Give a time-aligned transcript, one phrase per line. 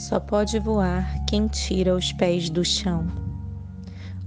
[0.00, 3.06] Só pode voar quem tira os pés do chão.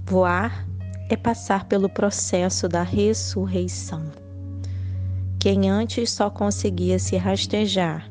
[0.06, 0.64] Voar
[1.10, 4.04] é passar pelo processo da ressurreição.
[5.40, 8.08] Quem antes só conseguia se rastejar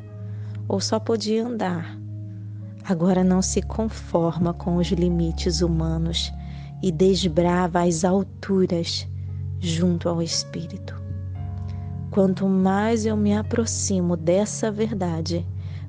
[0.67, 1.97] ou só podia andar,
[2.83, 6.33] agora não se conforma com os limites humanos
[6.81, 9.07] e desbrava as alturas
[9.61, 11.01] junto ao Espírito.
[12.11, 15.47] Quanto mais eu me aproximo dessa verdade,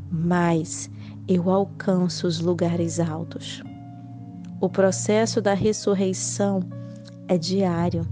[0.09, 0.89] mais
[1.27, 3.63] eu alcanço os lugares altos.
[4.61, 6.61] O processo da ressurreição
[7.29, 8.07] é diário,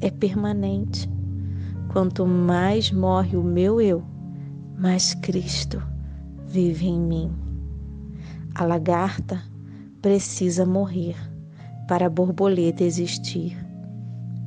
[0.00, 1.08] é permanente.
[1.92, 4.02] Quanto mais morre o meu eu,
[4.78, 5.82] mais Cristo
[6.46, 7.32] vive em mim.
[8.54, 9.42] A lagarta
[10.02, 11.16] precisa morrer
[11.86, 13.56] para a borboleta existir.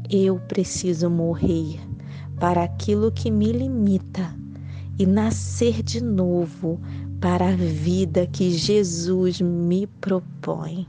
[0.10, 1.80] Eu preciso morrer
[2.40, 4.36] para aquilo que me limita
[5.00, 6.80] e nascer de novo
[7.22, 10.88] para a vida que Jesus me propõe.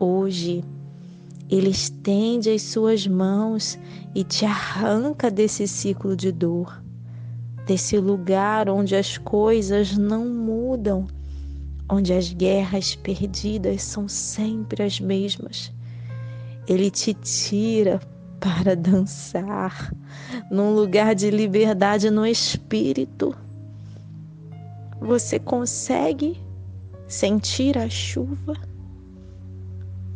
[0.00, 0.64] Hoje,
[1.48, 3.78] Ele estende as suas mãos
[4.16, 6.82] e te arranca desse ciclo de dor,
[7.64, 11.06] desse lugar onde as coisas não mudam,
[11.88, 15.72] onde as guerras perdidas são sempre as mesmas.
[16.66, 18.00] Ele te tira
[18.40, 19.94] para dançar
[20.50, 23.45] num lugar de liberdade no espírito
[25.06, 26.44] você consegue
[27.06, 28.54] sentir a chuva?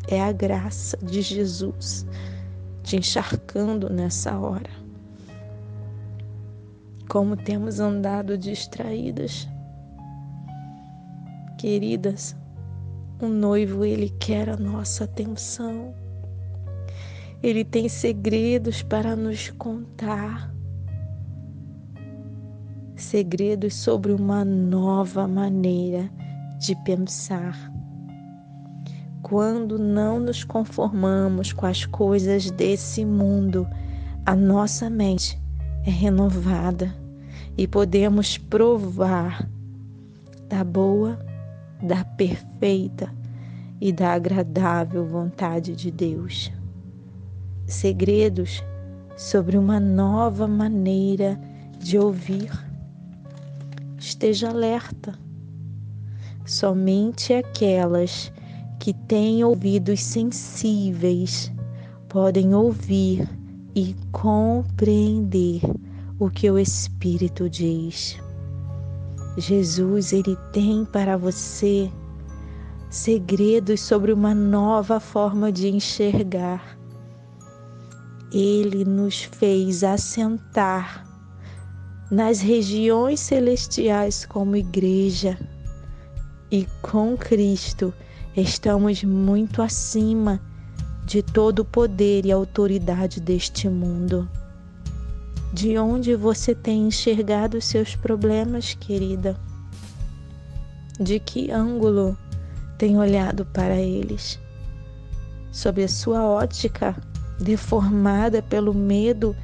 [0.09, 2.05] É a graça de Jesus
[2.83, 4.71] te encharcando nessa hora.
[7.09, 9.49] Como temos andado distraídas.
[11.57, 12.35] Queridas,
[13.23, 15.95] o noivo ele quer a nossa atenção.
[17.43, 20.53] Ele tem segredos para nos contar
[23.11, 26.09] segredos sobre uma nova maneira
[26.61, 27.59] de pensar.
[29.21, 33.67] Quando não nos conformamos com as coisas desse mundo,
[34.25, 35.37] a nossa mente
[35.85, 36.95] é renovada
[37.59, 39.45] e podemos provar
[40.49, 41.19] da boa,
[41.83, 43.13] da perfeita
[43.81, 46.53] e da agradável vontade de Deus.
[47.67, 48.63] Segredos
[49.17, 51.37] sobre uma nova maneira
[51.77, 52.70] de ouvir
[54.01, 55.17] esteja alerta.
[56.47, 58.33] Somente aquelas
[58.79, 61.53] que têm ouvidos sensíveis
[62.09, 63.29] podem ouvir
[63.75, 65.61] e compreender
[66.19, 68.19] o que o Espírito diz.
[69.37, 71.91] Jesus, ele tem para você
[72.89, 76.77] segredos sobre uma nova forma de enxergar.
[78.33, 81.10] Ele nos fez assentar
[82.11, 85.39] nas regiões celestiais como igreja.
[86.51, 87.95] E com Cristo
[88.37, 90.41] estamos muito acima
[91.07, 94.29] de todo o poder e autoridade deste mundo.
[95.53, 99.39] De onde você tem enxergado seus problemas, querida?
[100.99, 102.17] De que ângulo
[102.77, 104.39] tem olhado para eles?
[105.53, 106.97] Sob a sua ótica
[107.41, 109.35] deformada pelo medo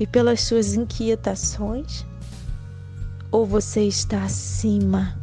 [0.00, 2.04] e pelas suas inquietações?
[3.32, 5.18] Ou você está acima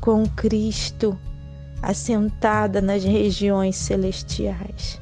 [0.00, 1.16] com Cristo,
[1.82, 5.00] assentada nas regiões celestiais?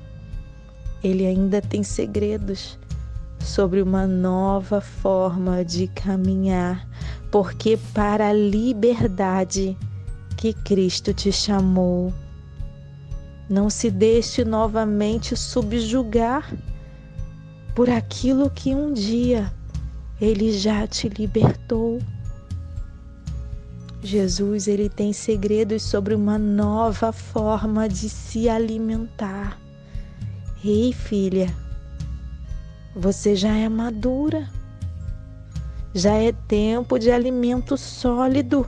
[1.02, 2.78] Ele ainda tem segredos
[3.38, 6.86] sobre uma nova forma de caminhar,
[7.30, 9.78] porque para a liberdade
[10.36, 12.12] que Cristo te chamou.
[13.48, 16.52] Não se deixe novamente subjugar
[17.74, 19.52] por aquilo que um dia
[20.20, 21.98] ele já te libertou.
[24.02, 29.60] Jesus ele tem segredos sobre uma nova forma de se alimentar.
[30.64, 31.54] Ei, filha,
[32.94, 34.48] você já é madura.
[35.92, 38.66] Já é tempo de alimento sólido.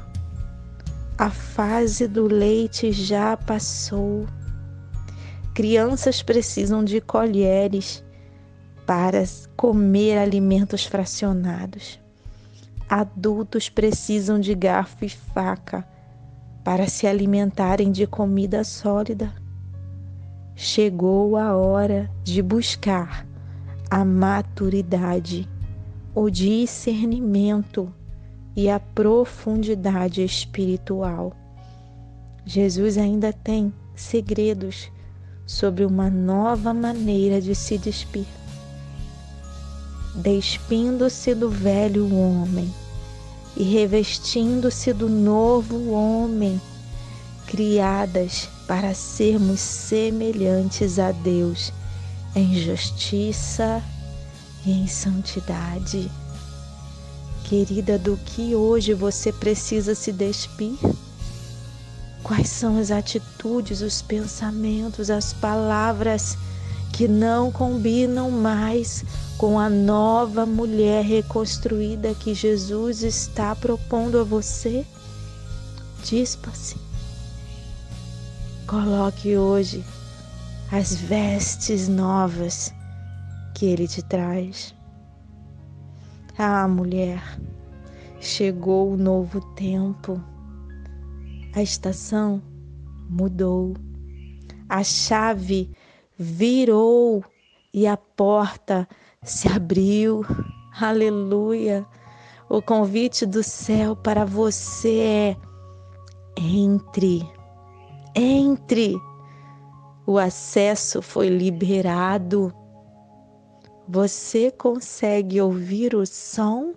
[1.17, 4.27] A fase do leite já passou.
[5.55, 8.05] Crianças precisam de colheres
[8.87, 9.25] para
[9.57, 12.02] comer alimentos fracionados.
[12.95, 15.83] Adultos precisam de garfo e faca
[16.63, 19.33] para se alimentarem de comida sólida.
[20.55, 23.27] Chegou a hora de buscar
[23.91, 25.49] a maturidade,
[26.15, 27.91] o discernimento
[28.55, 31.33] e a profundidade espiritual.
[32.45, 34.93] Jesus ainda tem segredos
[35.47, 38.27] sobre uma nova maneira de se despir.
[40.15, 42.82] Despindo-se do velho homem
[43.63, 46.61] e revestindo-se do novo homem,
[47.47, 51.73] criadas para sermos semelhantes a Deus
[52.35, 53.81] em justiça
[54.67, 56.11] e em santidade.
[57.45, 60.77] Querida, do que hoje você precisa se despir?
[62.25, 66.37] Quais são as atitudes, os pensamentos, as palavras
[66.93, 69.05] que não combinam mais
[69.39, 74.87] com a nova mulher reconstruída que Jesus está propondo a você?
[76.05, 76.77] Dispa-se.
[78.67, 79.85] Coloque hoje
[80.71, 82.73] as vestes novas
[83.55, 84.75] que Ele te traz.
[86.39, 87.23] Ah, mulher,
[88.21, 90.23] chegou o novo tempo.
[91.55, 92.43] A estação
[93.09, 93.75] mudou.
[94.69, 95.71] A chave
[96.19, 97.23] virou
[97.75, 98.89] e a porta
[99.23, 100.25] se abriu.
[100.81, 101.87] Aleluia!
[102.49, 105.37] O convite do céu para você é:
[106.37, 107.23] entre,
[108.15, 108.97] entre.
[110.05, 112.53] O acesso foi liberado.
[113.89, 116.75] Você consegue ouvir o som?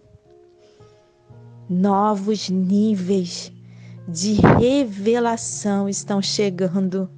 [1.67, 3.51] Novos níveis
[4.07, 7.09] de revelação estão chegando.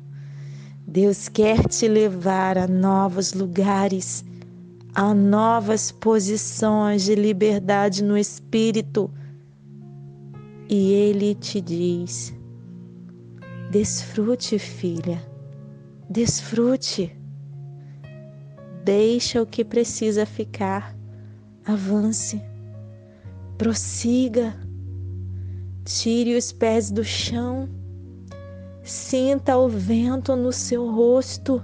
[0.88, 4.24] Deus quer te levar a novos lugares,
[4.97, 9.11] a novas posições de liberdade no espírito.
[10.67, 12.35] E Ele te diz:
[13.69, 15.21] desfrute, filha,
[16.09, 17.15] desfrute.
[18.83, 20.97] Deixa o que precisa ficar,
[21.63, 22.41] avance,
[23.57, 24.55] prossiga,
[25.85, 27.69] tire os pés do chão
[28.88, 31.61] Sinta o vento no seu rosto.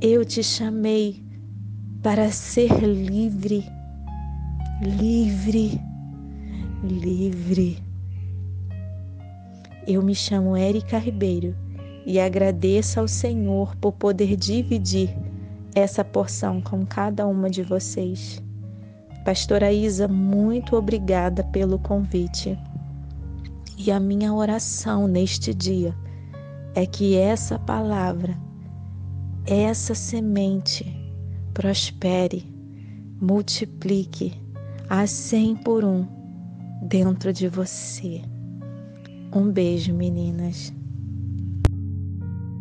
[0.00, 1.23] Eu te chamei
[2.04, 3.66] para ser livre,
[4.82, 5.80] livre,
[6.82, 7.82] livre.
[9.86, 11.56] Eu me chamo Érica Ribeiro
[12.04, 15.16] e agradeço ao Senhor por poder dividir
[15.74, 18.38] essa porção com cada uma de vocês.
[19.24, 22.58] Pastora Isa, muito obrigada pelo convite.
[23.78, 25.96] E a minha oração neste dia
[26.74, 28.36] é que essa palavra,
[29.46, 31.02] essa semente
[31.54, 32.44] prospere,
[33.20, 34.32] multiplique
[34.90, 36.06] a cem por um
[36.82, 38.20] dentro de você.
[39.32, 40.72] Um beijo, meninas.